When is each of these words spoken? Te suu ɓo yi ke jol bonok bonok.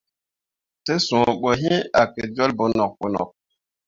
Te 0.85 0.93
suu 1.05 1.29
ɓo 1.41 1.49
yi 1.61 1.75
ke 2.13 2.21
jol 2.35 2.51
bonok 2.57 2.91
bonok. 2.99 3.29